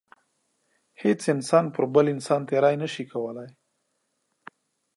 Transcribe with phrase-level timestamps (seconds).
[1.01, 2.07] هیڅ انسان پر بل
[2.49, 3.49] تېرۍ نشي کولای.